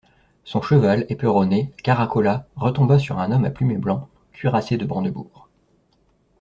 [0.45, 5.47] Son cheval, éperonné, caracola, retomba sur un homme à plumet blanc, cuirassé de brandebourgs.